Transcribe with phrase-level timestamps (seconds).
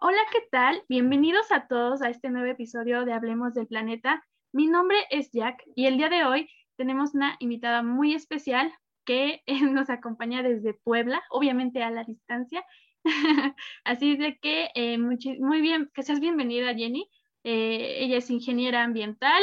[0.00, 0.84] Hola, ¿qué tal?
[0.88, 4.24] Bienvenidos a todos a este nuevo episodio de Hablemos del Planeta.
[4.52, 8.72] Mi nombre es Jack y el día de hoy tenemos una invitada muy especial
[9.04, 12.64] que nos acompaña desde Puebla, obviamente a la distancia.
[13.84, 17.10] Así de que eh, muy, bien, que seas bienvenida Jenny.
[17.42, 19.42] Eh, ella es ingeniera ambiental,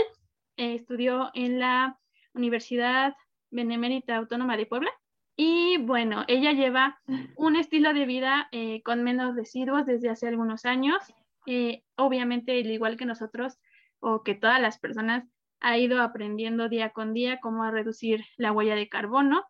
[0.56, 2.00] eh, estudió en la
[2.34, 3.14] Universidad
[3.52, 4.92] Benemérita Autónoma de Puebla
[5.38, 7.00] y bueno, ella lleva
[7.36, 10.98] un estilo de vida eh, con menos residuos desde hace algunos años.
[11.46, 13.58] Eh, obviamente, al igual que nosotros
[14.00, 15.26] o que todas las personas,
[15.62, 19.44] ha ido aprendiendo día con día cómo a reducir la huella de carbono.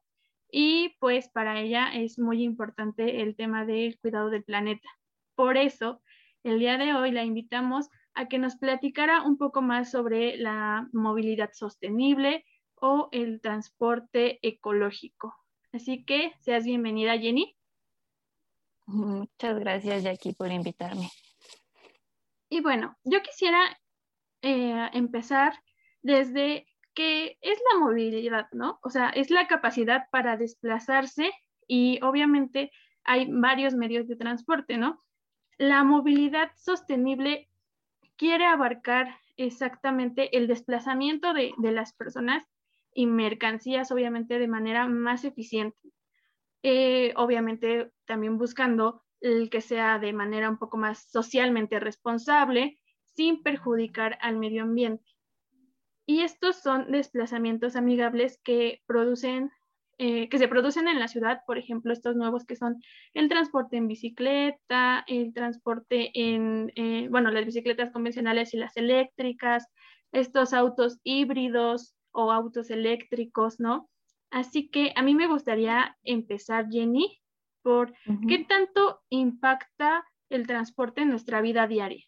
[0.49, 4.87] Y pues para ella es muy importante el tema del cuidado del planeta.
[5.35, 6.01] Por eso,
[6.43, 10.87] el día de hoy la invitamos a que nos platicara un poco más sobre la
[10.93, 15.35] movilidad sostenible o el transporte ecológico.
[15.75, 17.53] Así que seas bienvenida, Jenny.
[18.85, 21.09] Muchas gracias, Jackie, por invitarme.
[22.47, 23.77] Y bueno, yo quisiera
[24.41, 25.53] eh, empezar
[26.01, 28.79] desde qué es la movilidad, ¿no?
[28.83, 31.33] O sea, es la capacidad para desplazarse
[31.67, 32.71] y obviamente
[33.03, 35.03] hay varios medios de transporte, ¿no?
[35.57, 37.49] La movilidad sostenible
[38.15, 42.47] quiere abarcar exactamente el desplazamiento de, de las personas
[42.95, 45.77] y mercancías, obviamente, de manera más eficiente.
[46.63, 53.43] Eh, obviamente, también buscando el que sea de manera un poco más socialmente responsable, sin
[53.43, 55.05] perjudicar al medio ambiente.
[56.07, 59.51] Y estos son desplazamientos amigables que producen,
[59.97, 62.81] eh, que se producen en la ciudad, por ejemplo, estos nuevos que son
[63.13, 69.67] el transporte en bicicleta, el transporte en, eh, bueno, las bicicletas convencionales y las eléctricas,
[70.11, 73.89] estos autos híbridos, o autos eléctricos, ¿no?
[74.31, 77.21] Así que a mí me gustaría empezar, Jenny,
[77.61, 77.93] por
[78.27, 82.03] qué tanto impacta el transporte en nuestra vida diaria.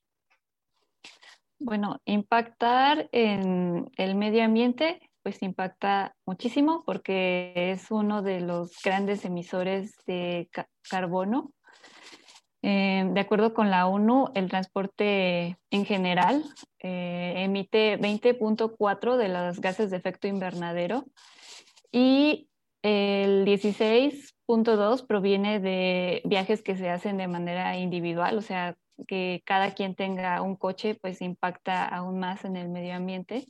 [1.60, 9.26] Bueno, impactar en el medio ambiente, pues impacta muchísimo porque es uno de los grandes
[9.26, 10.50] emisores de
[10.90, 11.52] carbono
[12.70, 16.44] eh, de acuerdo con la ONU, el transporte en general
[16.80, 21.06] eh, emite 20.4 de los gases de efecto invernadero
[21.94, 22.50] y
[22.82, 28.76] el 16.2 proviene de viajes que se hacen de manera individual, o sea,
[29.08, 33.46] que cada quien tenga un coche, pues impacta aún más en el medio ambiente.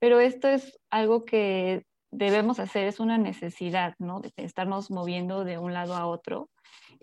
[0.00, 4.20] Pero esto es algo que debemos hacer, es una necesidad, ¿no?
[4.20, 6.50] De estarnos moviendo de un lado a otro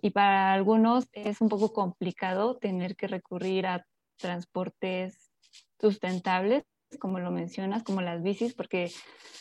[0.01, 3.85] y para algunos es un poco complicado tener que recurrir a
[4.17, 5.31] transportes
[5.79, 6.63] sustentables,
[6.99, 8.91] como lo mencionas, como las bicis, porque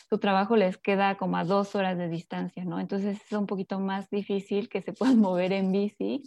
[0.09, 2.79] su trabajo les queda como a dos horas de distancia, ¿no?
[2.79, 6.23] Entonces es un poquito más difícil que se puedan mover en bici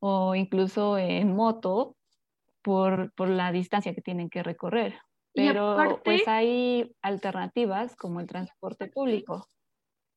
[0.00, 1.96] o incluso en moto
[2.62, 4.98] por, por la distancia que tienen que recorrer.
[5.34, 9.48] Pero pues hay alternativas como el transporte público.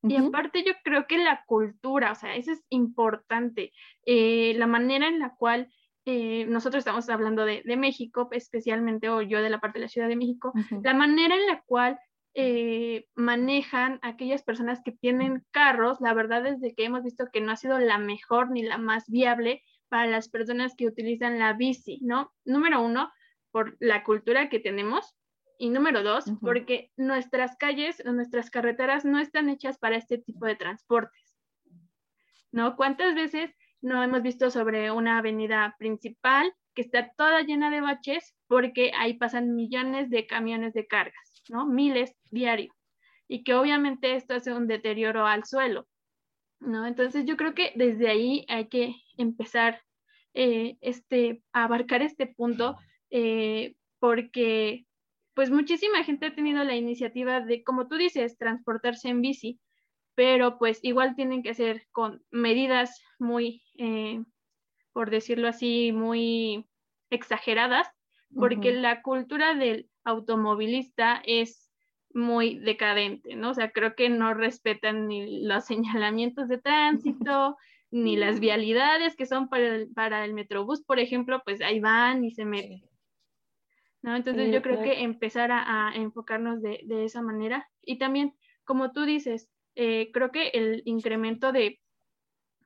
[0.03, 3.73] Y aparte yo creo que la cultura, o sea, eso es importante,
[4.05, 5.69] eh, la manera en la cual
[6.05, 10.07] eh, nosotros estamos hablando de, México, especialmente, o yo de la parte de la Ciudad
[10.07, 10.53] de México,
[10.83, 11.99] la manera en la cual
[12.33, 17.41] eh, manejan aquellas personas que tienen carros, la verdad es de que hemos visto que
[17.41, 21.53] no ha sido la mejor ni la más viable para las personas que utilizan la
[21.53, 22.31] bici, ¿no?
[22.45, 23.11] Número uno,
[23.51, 25.15] por la cultura que tenemos,
[25.57, 30.55] y número dos, porque nuestras calles nuestras carreteras no están hechas para este tipo de
[30.55, 31.35] transportes.
[32.51, 32.75] ¿No?
[32.75, 33.51] ¿Cuántas veces
[33.81, 39.15] no hemos visto sobre una avenida principal que está toda llena de baches porque ahí
[39.15, 41.65] pasan millones de camiones de cargas, ¿no?
[41.65, 42.73] Miles diario.
[43.27, 45.87] Y que obviamente esto hace un deterioro al suelo,
[46.59, 46.85] ¿no?
[46.85, 49.81] Entonces yo creo que desde ahí hay que empezar
[50.33, 52.77] eh, este, a abarcar este punto
[53.09, 54.86] eh, porque
[55.37, 59.59] pues muchísima gente ha tenido la iniciativa de, como tú dices, transportarse en bici,
[60.15, 64.23] pero pues igual tienen que ser con medidas muy, eh,
[64.93, 66.65] por decirlo así, muy
[67.11, 67.87] exageradas,
[68.35, 71.71] porque la cultura del automovilista es
[72.15, 73.51] muy decadente, ¿no?
[73.51, 77.57] O sea, creo que no respetan ni los señalamientos de tránsito,
[77.91, 82.23] ni las vialidades que son para el, para el Metrobús, por ejemplo, pues ahí van
[82.23, 82.86] y se meten.
[84.01, 84.15] ¿No?
[84.15, 87.69] Entonces yo creo que empezar a, enfocarnos de, esa manera.
[87.81, 88.33] Y también,
[88.63, 91.79] como tú dices, eh, creo que el incremento de,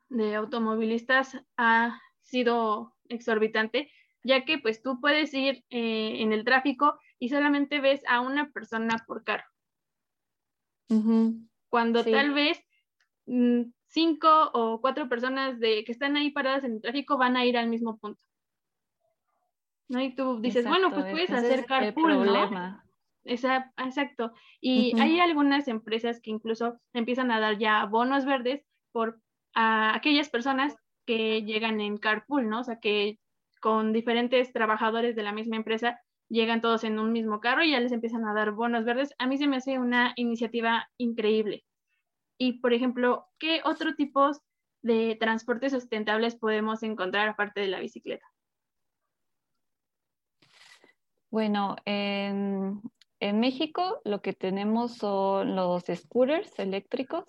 [0.10, 3.92] de automovilistas ha sido exorbitante,
[4.24, 8.52] ya que pues tú puedes ir eh, en el tráfico y solamente ves a una
[8.52, 9.46] persona por carro.
[11.70, 12.62] Cuando tal vez
[13.26, 17.46] mm, cinco o cuatro personas de, que están ahí paradas en el tráfico van a
[17.46, 18.22] ir al mismo punto.
[19.92, 20.02] ¿No?
[20.02, 22.82] Y tú dices, bueno, pues puedes hacer carpool, ¿no?
[23.24, 24.34] exacto.
[24.60, 29.20] Y hay algunas empresas que incluso empiezan a dar ya bonos verdes por
[29.54, 32.62] a aquellas personas que llegan en carpool, ¿no?
[32.62, 33.20] O sea, que
[33.60, 36.00] con diferentes trabajadores de la misma empresa
[36.30, 39.14] llegan todos en un mismo carro y ya les empiezan a dar bonos verdes.
[39.20, 41.66] A mí se me hace una iniciativa increíble.
[42.38, 44.42] Y, por ejemplo, ¿qué otro tipos
[44.82, 48.26] de transportes sustentables podemos encontrar aparte de la bicicleta?
[51.32, 52.82] Bueno, en,
[53.20, 57.26] México lo que tenemos son los scooters eléctricos.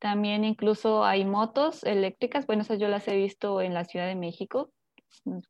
[0.00, 2.46] También incluso hay motos eléctricas.
[2.46, 4.70] Bueno, esas yo las he visto en la Ciudad de México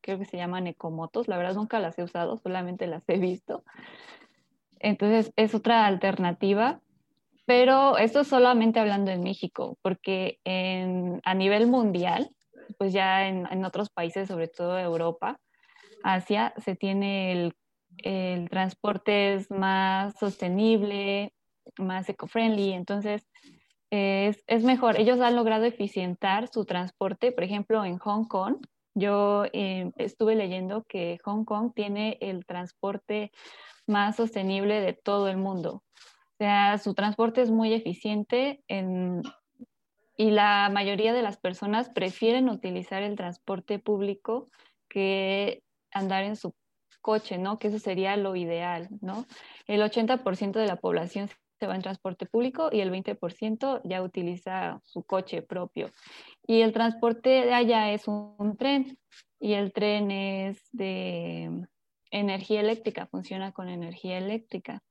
[0.01, 3.65] creo que se llaman ecomotos, la verdad nunca las he usado, solamente las he visto.
[4.79, 6.81] Entonces es otra alternativa,
[7.47, 12.31] pero esto es solamente hablando en México, porque a nivel mundial,
[12.79, 15.39] pues ya en, otros países, sobre todo Europa,
[16.03, 17.55] Asia, se tiene el,
[17.99, 21.33] el transporte es más sostenible,
[21.79, 23.29] más eco-friendly, entonces
[23.91, 24.99] es, es, mejor.
[24.99, 28.57] Ellos han logrado eficientar su transporte, por ejemplo, en Hong Kong,
[28.95, 33.31] yo eh, estuve leyendo que Hong Kong tiene el transporte
[33.87, 35.85] más sostenible de todo el mundo.
[35.95, 38.63] O sea, su transporte es muy eficiente
[40.17, 44.49] y la mayoría de las personas prefieren utilizar el transporte público
[44.89, 45.63] que
[46.01, 46.55] andar en su
[47.01, 47.59] coche, ¿no?
[47.59, 49.27] Que eso sería lo ideal, ¿no?
[49.67, 54.81] El 80% de la población se va en transporte público y el 20% ya utiliza
[54.83, 55.91] su coche propio.
[56.47, 58.99] Y el transporte de allá es un, tren
[59.39, 61.67] y el tren es de
[62.11, 64.83] energía eléctrica, funciona con energía eléctrica.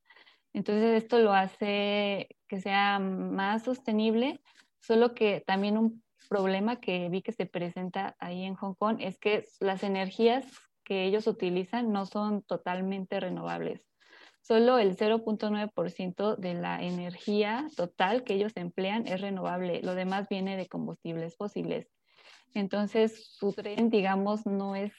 [0.54, 4.40] Entonces esto lo hace que sea más sostenible,
[4.80, 9.18] solo que también un problema que vi que se presenta ahí en Hong Kong es
[9.18, 10.46] que las energías
[10.90, 13.90] que ellos utilizan no son totalmente renovables
[14.42, 20.58] solo el 0.9% de la energía total que ellos emplean es renovable, lo demás viene
[20.58, 21.88] de combustibles fósiles.
[22.54, 24.92] Entonces, su tren, digamos, no es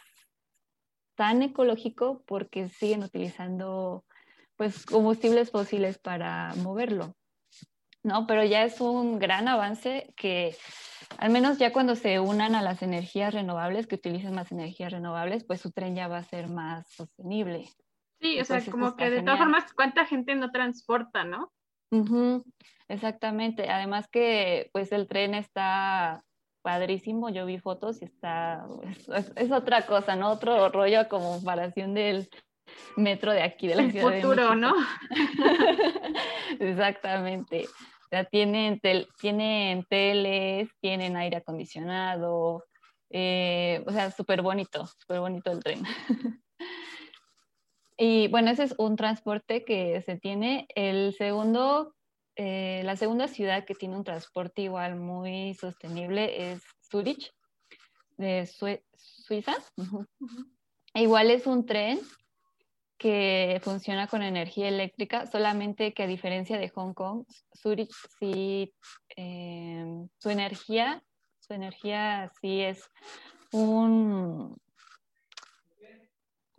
[1.16, 4.04] tan ecológico porque siguen utilizando
[4.56, 7.16] pues combustibles fósiles para moverlo.
[8.02, 8.26] ¿No?
[8.26, 10.56] Pero ya es un gran avance que
[11.18, 15.44] al menos ya cuando se unan a las energías renovables, que utilicen más energías renovables,
[15.44, 17.68] pues su tren ya va a ser más sostenible.
[18.20, 21.52] Sí, o sea, como que de todas formas, ¿cuánta gente no transporta, no?
[22.88, 23.70] Exactamente.
[23.70, 26.22] Además que, pues, el tren está
[26.62, 27.30] padrísimo.
[27.30, 28.66] Yo vi fotos y está,
[29.36, 30.30] es, otra cosa, ¿no?
[30.30, 32.28] Otro rollo como comparación del
[32.96, 34.74] metro de aquí de la el ciudad futuro, ¿no?
[36.60, 37.66] Exactamente.
[37.66, 38.80] O sea, tienen,
[39.20, 42.64] tienen teles, tienen aire acondicionado,
[43.10, 45.82] eh, o sea, súper bonito, súper bonito el tren.
[48.02, 50.66] Y bueno, ese es un transporte que se tiene.
[50.74, 51.94] El segundo,
[52.34, 57.30] eh, la segunda ciudad que tiene un transporte igual muy sostenible es Zurich,
[58.16, 59.54] de Suiza.
[60.94, 62.00] Igual es un tren
[63.00, 67.24] que funciona con energía eléctrica, solamente que a diferencia de Hong Kong,
[67.56, 68.74] Zurich sí,
[69.16, 71.02] eh, su energía,
[71.38, 72.90] su energía sí es
[73.52, 74.60] un,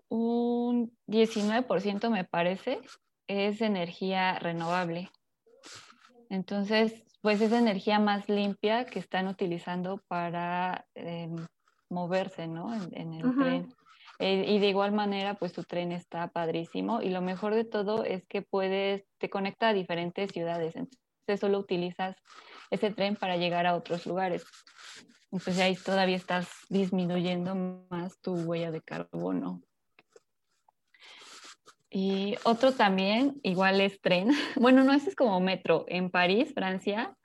[0.09, 2.81] un 19% me parece
[3.27, 5.11] es energía renovable.
[6.29, 11.35] Entonces, pues es energía más limpia que están utilizando para em,
[11.87, 12.73] moverse, ¿no?
[12.73, 13.75] En, el tren.
[14.21, 18.03] Eh, y de igual manera, pues tu tren está padrísimo y lo mejor de todo
[18.03, 20.75] es que puedes, te conecta a diferentes ciudades.
[20.75, 22.15] Entonces solo utilizas
[22.69, 24.45] ese tren para llegar a otros lugares.
[25.31, 27.55] Entonces ahí todavía estás disminuyendo
[27.89, 29.63] más tu huella de carbono.
[31.89, 34.29] Y otro también, igual es tren.
[34.55, 35.85] Bueno, no, ese es como metro.
[35.87, 37.17] En París, Francia,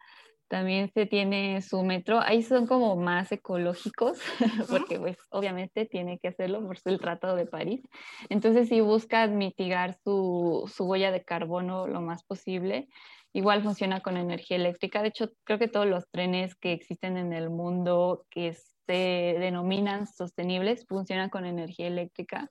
[0.49, 2.21] también se tiene su metro.
[2.21, 4.19] Ahí son como más ecológicos,
[4.71, 7.83] porque pues obviamente tiene que hacerlo por el Tratado de París.
[8.29, 12.89] Entonces sí buscan mitigar su, su huella de carbono lo más posible.
[13.33, 15.03] igual funciona con energía eléctrica.
[15.03, 18.55] De hecho, creo que todos los trenes que existen en el mundo que
[18.87, 22.49] se denominan sostenibles funcionan con energía eléctrica.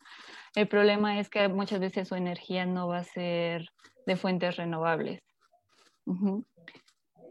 [0.53, 3.69] El problema es que muchas veces su energía no va a ser
[4.05, 5.21] de fuentes renovables.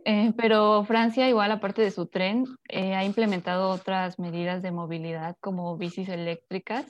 [0.04, 5.36] Eh, pero Francia, igual aparte de su tren, eh, ha implementado otras medidas de movilidad
[5.40, 6.86] como bicis eléctricas,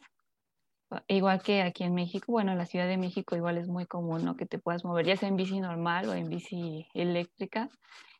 [1.06, 2.32] igual que aquí en México.
[2.32, 4.36] Bueno, en la Ciudad de México igual es muy común ¿no?
[4.36, 7.68] que te puedas mover, ya sea en bici normal o en bici eléctrica.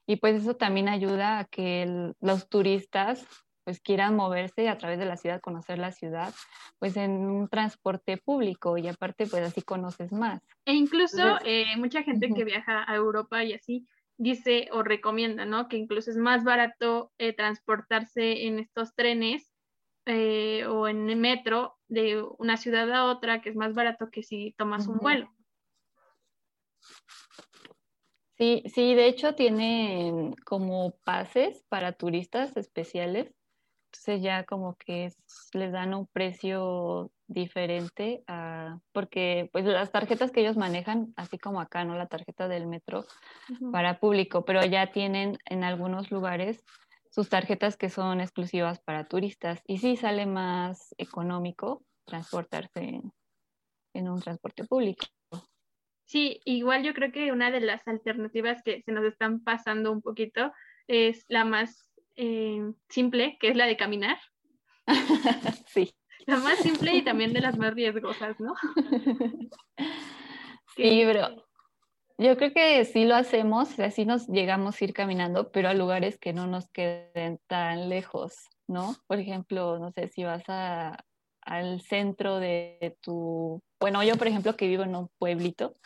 [0.06, 3.26] Y pues eso también ayuda a que los turistas
[3.64, 6.32] pues quieran moverse a través de la ciudad, conocer la ciudad,
[6.78, 10.42] pues en un transporte público y aparte pues así conoces más.
[10.66, 13.86] E incluso eh, mucha gente que viaja a Europa y así
[14.16, 15.68] dice o recomienda, ¿no?
[15.68, 19.52] Que incluso es más barato eh, transportarse en estos trenes
[20.06, 24.22] eh, o en el metro de una ciudad a otra, que es más barato que
[24.22, 25.30] si tomas un vuelo.
[28.36, 33.32] Sí, sí, de hecho tienen como pases para turistas especiales
[33.94, 35.12] entonces ya como que
[35.52, 38.22] les dan un precio diferente
[38.92, 41.96] porque pues las tarjetas que ellos manejan, así como acá, ¿no?
[41.96, 43.04] La tarjeta del metro
[43.72, 46.64] para público, pero ya tienen en algunos lugares
[47.10, 53.00] sus tarjetas que son exclusivas para turistas y sí sale más económico transportarse
[53.94, 55.06] en un transporte público.
[56.06, 60.02] Sí, igual yo creo que una de las alternativas que se nos están pasando un
[60.02, 60.52] poquito
[60.86, 64.18] es la más eh, simple, que es la de caminar.
[65.66, 65.94] sí.
[66.26, 68.54] La más simple y también de las más riesgosas, ¿no?
[70.76, 71.44] sí, pero
[72.18, 76.18] yo creo que sí lo hacemos, así nos llegamos a ir caminando, pero a lugares
[76.18, 78.34] que no nos queden tan lejos,
[78.68, 78.96] ¿no?
[79.06, 83.60] Por ejemplo, no sé, si vas al centro de tu...
[83.80, 85.76] Bueno, yo por ejemplo que vivo en un pueblito,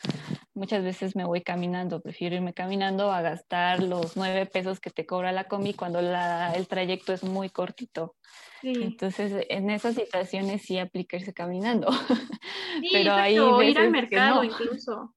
[0.59, 5.07] muchas veces me voy caminando, prefiero irme caminando a gastar los nueve pesos que te
[5.07, 8.17] cobra la combi cuando el trayecto es muy cortito.
[8.63, 11.89] Entonces, en esas situaciones sí aplicarse caminando.
[12.81, 15.13] Sí, Pero ahí ir al mercado incluso.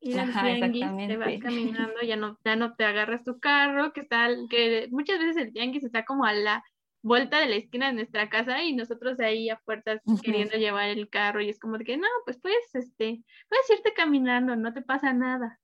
[0.00, 4.00] Ir al tianguis, te vas caminando, ya no, ya no te agarras tu carro, que
[4.00, 6.64] está, que muchas veces el tianguis está como a la
[7.06, 11.08] vuelta de la esquina de nuestra casa y nosotros ahí a puertas queriendo llevar el
[11.08, 14.82] carro y es como de que no, pues puedes, este, puedes irte caminando, no te
[14.82, 15.60] pasa nada.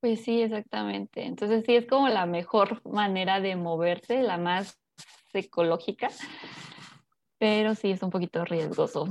[0.00, 1.24] Pues sí, exactamente.
[1.24, 4.78] Entonces sí es como la mejor manera de moverse, la más
[5.32, 6.10] ecológica,
[7.38, 9.08] pero sí es un poquito riesgoso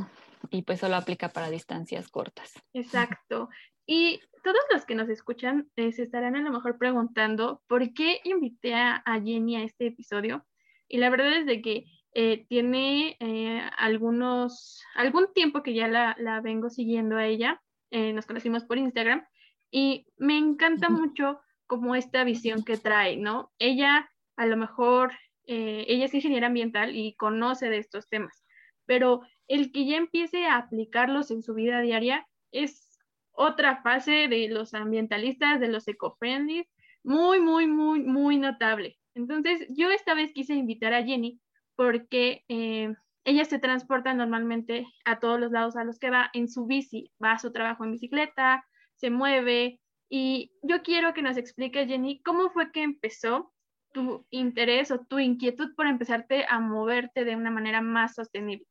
[0.51, 2.53] y pues solo aplica para distancias cortas.
[2.73, 3.49] Exacto.
[3.85, 8.19] Y todos los que nos escuchan eh, se estarán a lo mejor preguntando por qué
[8.23, 10.45] invité a, Jenny a este episodio.
[10.87, 16.15] Y la verdad es de que eh, tiene eh, algunos, algún tiempo que ya la,
[16.19, 17.61] la vengo siguiendo a ella.
[17.91, 19.23] nos conocimos por Instagram
[19.71, 23.51] y me encanta mucho como esta visión que trae, ¿no?
[23.59, 25.11] Ella a lo mejor,
[25.45, 28.43] ella es ingeniera ambiental y conoce de estos temas,
[28.85, 32.92] pero el que ya empiece a aplicarlos en su vida diaria es
[33.33, 36.67] otra fase de los ambientalistas, de los eco-friendly,
[37.03, 38.97] muy, muy, muy, muy notable.
[39.15, 41.39] Entonces, yo esta vez quise invitar a Jenny
[41.75, 42.93] porque eh,
[43.25, 47.11] ella se transporta normalmente a todos los lados a los que va en su bici,
[47.23, 52.21] va a su trabajo en bicicleta, se mueve y yo quiero que nos explique, Jenny,
[52.21, 53.51] cómo fue que empezó
[53.93, 58.65] tu interés o tu inquietud por empezarte a moverte de una manera más sostenible.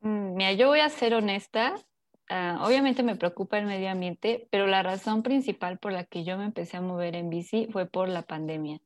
[0.00, 1.74] Mira, yo voy a ser honesta.
[2.28, 6.38] Ah, obviamente me preocupa el medio ambiente, pero la razón principal por la que yo
[6.38, 8.80] me empecé a mover en bici fue por la pandemia,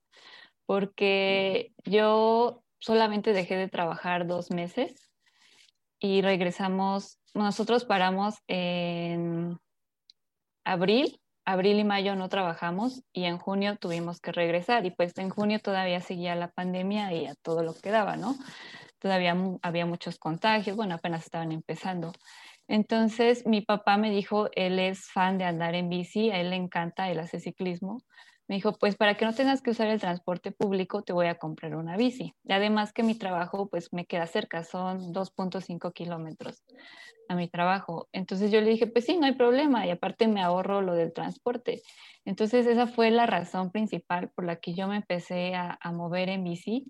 [0.64, 5.10] porque yo solamente dejé de trabajar dos meses
[5.98, 9.58] y regresamos, nosotros paramos en
[10.64, 15.28] abril, abril y mayo no trabajamos y en junio tuvimos que regresar y pues en
[15.28, 18.34] junio todavía seguía la pandemia y a todo lo que daba, ¿no?
[19.04, 22.12] Todavía había muchos contagios, bueno, apenas estaban empezando.
[22.68, 26.56] Entonces mi papá me dijo, él es fan de andar en bici, a él le
[26.56, 27.98] encanta, él hace ciclismo.
[28.48, 31.34] Me dijo, pues para que no tengas que usar el transporte público, te voy a
[31.34, 32.34] comprar una bici.
[32.44, 36.62] Y además que mi trabajo pues me queda cerca, son 2.5 kilómetros
[37.28, 38.08] a mi trabajo.
[38.12, 41.12] Entonces yo le dije, pues sí, no hay problema y aparte me ahorro lo del
[41.12, 41.82] transporte.
[42.24, 46.44] Entonces esa fue la razón principal por la que yo me empecé a, mover en
[46.44, 46.86] bici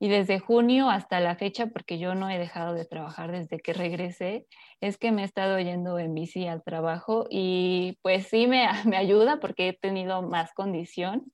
[0.00, 3.72] y desde junio hasta la fecha, porque yo no he dejado de trabajar desde que
[3.72, 4.46] regresé,
[4.80, 8.96] es que me he estado yendo en bici al trabajo y pues sí me, me
[8.96, 11.30] ayuda porque he tenido más condición,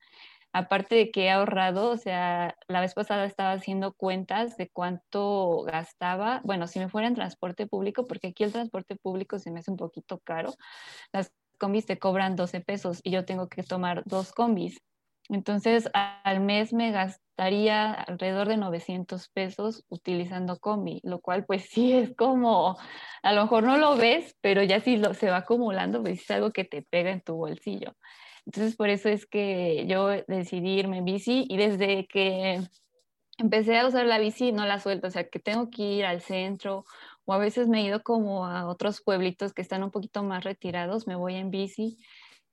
[0.55, 5.63] aparte de que he ahorrado, o sea, la vez pasada estaba haciendo cuentas de cuánto
[5.65, 9.59] gastaba, bueno, si me fuera en transporte público, porque aquí el transporte público se me
[9.59, 10.55] hace un poquito caro,
[11.13, 14.81] las combis te cobran 12 pesos y yo tengo que tomar dos combis.
[15.29, 21.93] Entonces, al mes me gastaría alrededor de 900 pesos utilizando combi, lo cual pues sí
[21.95, 22.77] es como,
[23.23, 26.31] a lo mejor no lo ves, pero ya si lo, se va acumulando, pues es
[26.31, 27.97] algo que te pega en tu bolsillo.
[28.47, 32.61] Entonces, por eso es que yo decidí irme en bici y desde que
[33.39, 36.21] empecé a usar la bici no la suelto, o sea, que tengo que ir al
[36.21, 36.85] centro
[37.25, 40.45] o a veces me he ido como a otros pueblitos que están un poquito más
[40.45, 41.97] retirados, me voy en bici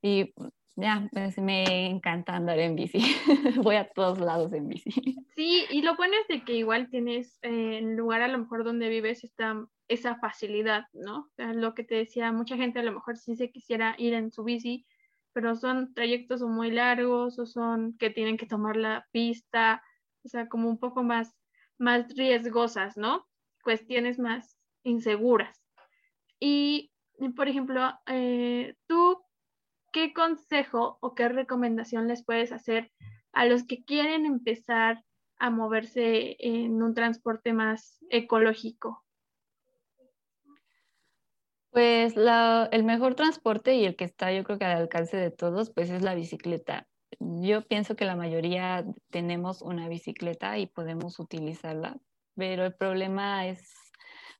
[0.01, 0.33] y
[0.75, 2.99] ya, pues me encanta andar en bici.
[3.61, 4.89] Voy a todos lados en bici.
[5.35, 8.89] Sí, y lo bueno es de que igual tienes eh, lugar a lo mejor donde
[8.89, 11.31] vives esta, esa facilidad, ¿no?
[11.37, 14.43] lo que te decía, mucha gente a lo mejor sí se quisiera ir en su
[14.43, 14.85] bici,
[15.33, 19.83] pero son trayectos muy largos o son que tienen que tomar la pista,
[20.23, 21.35] o sea, como un poco más,
[21.77, 23.27] más riesgosas, ¿no?
[23.63, 25.61] Cuestiones más inseguras.
[26.39, 26.91] Y,
[27.35, 29.23] por ejemplo, eh, tú
[29.91, 32.91] ¿qué consejo o qué recomendación les puedes hacer
[33.33, 35.03] a los que quieren empezar
[35.37, 39.03] a moverse en un transporte más ecológico?
[41.71, 45.71] Pues el mejor transporte y el que está yo creo que al alcance de todos,
[45.71, 46.87] pues es la bicicleta.
[47.19, 51.97] Yo pienso que la mayoría tenemos una bicicleta y podemos utilizarla,
[52.35, 53.69] pero el problema es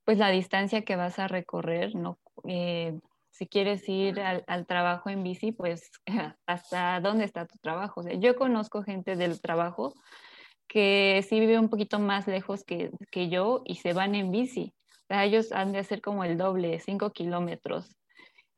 [0.04, 2.18] pues la distancia que vas a recorrer, ¿no?
[2.48, 5.90] Eh, si quieres ir al, trabajo en bici, pues
[6.46, 8.02] hasta dónde está tu trabajo.
[8.20, 9.94] yo conozco gente del trabajo
[10.68, 12.92] que sí vive un poquito más lejos que,
[13.30, 14.74] yo y se van en bici.
[15.12, 17.98] Sea, ellos han de hacer como el doble, cinco kilómetros.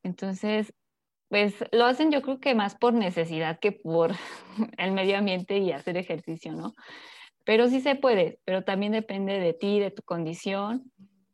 [0.03, 0.71] Entonces,
[1.27, 4.11] pues lo hacen yo creo que más por necesidad que por
[4.77, 6.75] el medio ambiente y hacer ejercicio, ¿no?
[7.43, 10.91] Pero sí se puede, pero también depende de ti, de tu condición.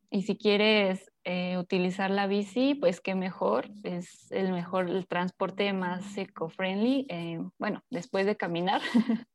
[0.09, 5.73] Y si quieres eh, utilizar la bici, pues qué mejor, es el mejor, el transporte
[5.73, 8.79] más eco-friendly, eh, bueno, después de caminar,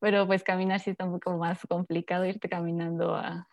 [0.00, 3.46] pero pues caminar sí está un poco más complicado, irte caminando a,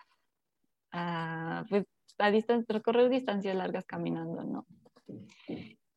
[0.92, 1.86] a, pues,
[2.18, 2.32] a
[2.68, 4.66] recorrer distancias largas caminando, ¿no?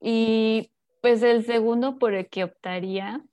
[0.00, 3.24] Y pues el segundo por el que optaría,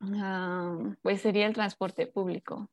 [0.00, 2.70] ah, pues sería el transporte público.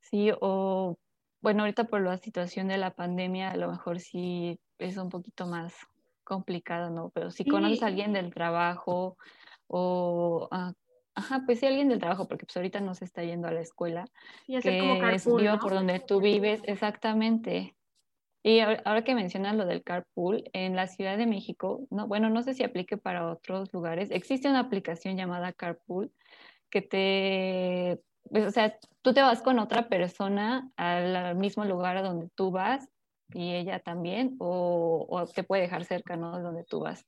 [0.00, 0.96] Sí, o
[1.40, 5.46] bueno, ahorita por la situación de la pandemia, a lo mejor sí es un poquito
[5.46, 5.74] más
[6.24, 7.10] complicado, ¿no?
[7.10, 9.16] Pero si conoces a alguien del trabajo
[9.68, 10.72] o, ah,
[11.16, 13.60] ajá, pues sí, alguien del trabajo, porque pues ahorita no se está yendo a la
[13.60, 14.04] escuela,
[14.46, 17.74] y que como carpool, viva por donde tú vives, exactamente.
[18.44, 22.44] Y ahora que mencionas lo del carpool, en la Ciudad de México, no, bueno, no
[22.44, 26.12] sé si aplique para otros lugares, existe una aplicación llamada Carpool
[26.70, 28.00] que te
[28.30, 32.50] pues, o sea, tú te vas con otra persona al mismo lugar a donde tú
[32.50, 32.88] vas
[33.34, 36.36] y ella también, o, o, te puede dejar cerca, ¿no?
[36.36, 37.06] De donde tú vas.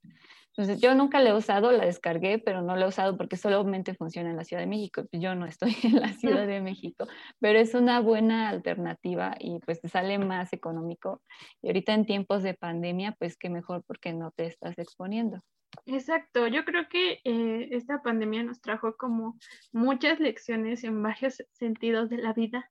[0.59, 3.95] Entonces, yo nunca la he usado, la descargué, pero no la he usado porque solamente
[3.95, 5.05] funciona en la Ciudad de México.
[5.13, 7.07] Yo no estoy en la Ciudad de México,
[7.39, 11.23] pero es una buena alternativa y pues te sale más económico.
[11.63, 15.41] Y ahorita en tiempos de pandemia, pues qué mejor porque no te estás exponiendo.
[15.87, 19.39] Exacto, yo creo que eh, esta pandemia nos trajo como
[19.71, 22.69] muchas lecciones en varios sentidos de la vida,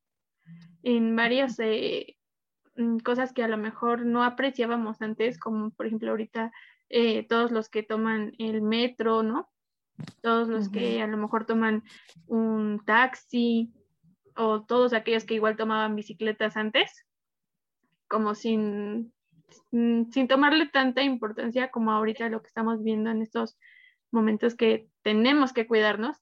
[0.84, 2.17] en varias eh,
[3.04, 6.52] cosas que a lo mejor no apreciábamos antes, como por ejemplo ahorita
[6.90, 9.50] eh, todos los que toman el metro, ¿no?
[10.22, 11.84] Todos los que a lo mejor toman
[12.28, 13.74] un taxi
[14.36, 17.06] o todos aquellos que igual tomaban bicicletas antes,
[18.08, 19.12] como sin
[19.72, 23.58] Mm, sin tomarle tanta importancia como ahorita lo que estamos viendo en estos
[24.12, 26.18] momentos que tenemos que cuidarnos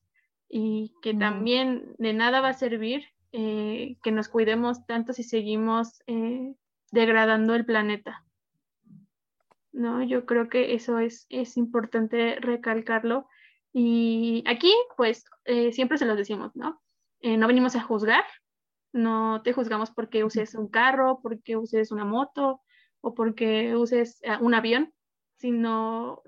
[0.49, 3.05] y que también de nada va a servir
[3.37, 6.55] eh, que nos cuidemos tanto si seguimos eh,
[6.91, 8.23] degradando el planeta.
[9.73, 10.01] ¿No?
[10.03, 13.27] Yo creo que eso es, es importante recalcarlo.
[13.73, 16.81] Y aquí, pues, eh, siempre se los decimos, ¿no?
[17.21, 18.23] no venimos a juzgar,
[18.93, 22.61] no te juzgamos porque uses un carro, porque uses una moto,
[23.01, 24.93] o porque uses eh, un avión,
[25.37, 26.21] sino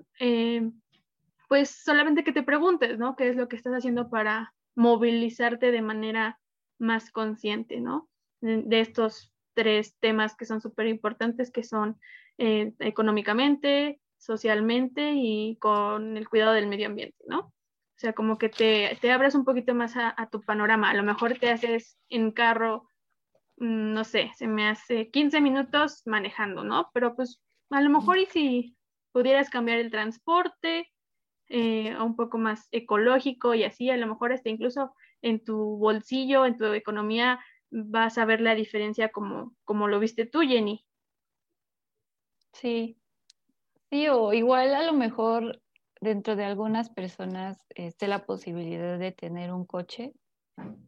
[1.48, 3.16] pues solamente que te preguntes, ¿no?
[3.16, 6.38] ¿Qué es lo que estás haciendo para movilizarte de manera
[6.78, 8.08] más consciente, ¿no?
[8.40, 11.98] De, estos tres temas que son súper importantes, que son
[12.38, 17.40] eh, económicamente, socialmente y con el cuidado del medio ambiente, ¿no?
[17.40, 20.90] O sea, como que te, te abres un poquito más a, a, tu panorama.
[20.90, 22.88] A lo mejor te haces en carro
[23.58, 26.90] Mm, no sé, se me hace 15 minutos manejando, ¿no?
[26.94, 28.76] Pero pues a lo mejor y si
[29.12, 30.90] pudieras cambiar el transporte,
[31.48, 36.44] eh, un poco más ecológico y así, a lo mejor hasta incluso en tu bolsillo,
[36.46, 40.84] en tu economía, vas a ver la diferencia como, como lo viste tú, Jenny.
[42.52, 42.98] Sí,
[43.90, 45.60] sí, o igual a lo mejor
[46.00, 50.12] dentro de algunas personas esté la posibilidad de tener un coche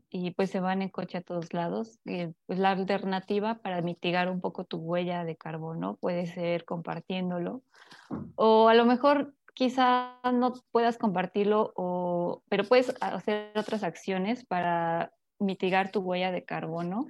[0.08, 2.00] y pues se van en coche a todos lados.
[2.04, 7.62] Y pues la alternativa para mitigar un poco tu huella de carbono puede ser compartiéndolo.
[8.34, 15.12] O a lo mejor quizá no puedas compartirlo, o, pero puedes hacer otras acciones para
[15.38, 17.06] mitigar tu huella de carbono.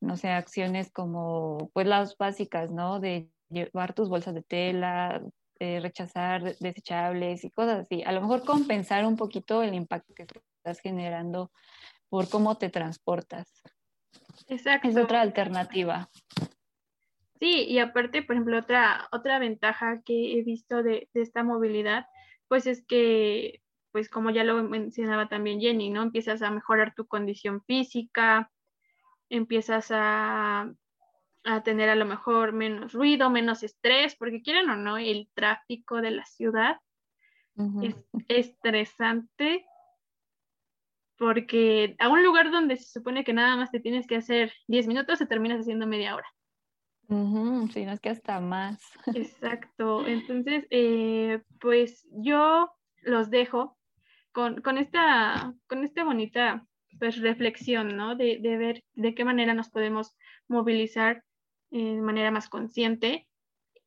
[0.00, 3.00] No sé, acciones como pues las básicas, ¿no?
[3.00, 5.20] De llevar tus bolsas de tela,
[5.60, 8.02] rechazar desechables y cosas así.
[8.02, 11.50] A lo mejor compensar un poquito el impacto que estás generando
[12.08, 13.60] por cómo te transportas.
[14.48, 14.88] Exacto.
[14.88, 16.08] Es otra alternativa.
[17.44, 22.06] Sí, y aparte, por ejemplo, otra, otra ventaja que he visto de, de esta movilidad,
[22.48, 23.60] pues es que,
[23.92, 26.02] pues como ya lo mencionaba también Jenny, ¿no?
[26.02, 28.50] Empiezas a mejorar tu condición física,
[29.28, 30.72] empiezas a
[31.44, 36.00] a tener a lo mejor menos ruido, menos estrés, porque quieren o no, el tráfico
[36.00, 36.78] de la ciudad
[37.82, 37.94] es
[38.28, 39.66] estresante
[41.18, 44.86] porque a un lugar donde se supone que nada más te tienes que hacer 10
[44.86, 46.26] minutos, te terminas haciendo media hora.
[47.08, 48.80] Si no es que hasta más.
[49.14, 50.06] Exacto.
[50.06, 52.70] Entonces, eh, pues yo
[53.02, 53.76] los dejo
[54.32, 56.66] con, esta, con esta bonita
[56.98, 58.16] pues, reflexión, ¿no?
[58.16, 60.16] De, de, ver de qué manera nos podemos
[60.48, 61.22] movilizar
[61.70, 63.26] de manera más consciente.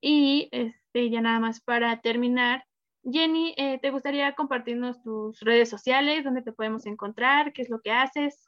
[0.02, 2.66] Y este, ya nada más para terminar,
[3.04, 6.24] Jenny, eh, ¿te gustaría compartirnos tus redes sociales?
[6.24, 7.54] ¿Dónde te podemos encontrar?
[7.54, 8.47] ¿Qué es lo que haces?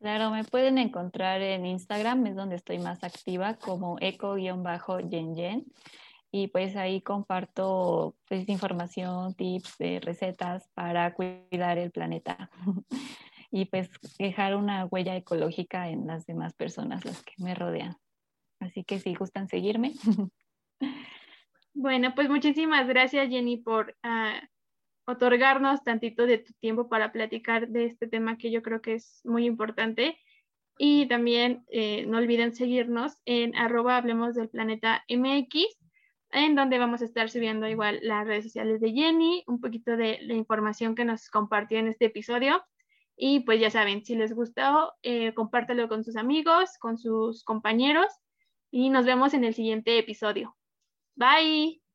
[0.00, 4.64] Claro, me pueden encontrar en Instagram, es donde estoy más activa, como eco-yen
[6.32, 12.50] Y pues ahí comparto pues, información, tips, recetas para cuidar el planeta.
[13.50, 17.98] y pues dejar una huella ecológica en las demás personas, las que me rodean.
[18.58, 19.92] Así que si gustan seguirme.
[21.72, 24.42] Bueno, pues muchísimas gracias Jenny por ah,
[25.10, 29.20] otorgarnos tantito de tu tiempo para platicar de este tema que yo creo que es
[29.24, 30.18] muy importante.
[30.78, 35.76] Y también eh, no olviden seguirnos en arroba hablemos del planeta MX,
[36.32, 40.18] en donde vamos a estar subiendo igual las redes sociales de Jenny, un poquito de
[40.22, 42.62] la información que nos compartió en este episodio
[43.22, 48.06] y pues ya saben, si les gustó, eh, compártelo con sus amigos, con sus compañeros
[48.70, 50.56] y nos vemos en el siguiente episodio.
[51.16, 51.89] Bye.